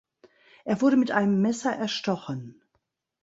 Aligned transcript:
Er 0.65 0.81
wurde 0.81 0.97
mit 0.97 1.11
einem 1.11 1.43
Messer 1.43 1.75
erstochen. 1.75 2.59